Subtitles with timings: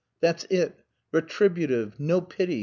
[0.19, 0.79] "That's it.
[1.13, 1.99] Retributive.
[1.99, 2.59] No pity!"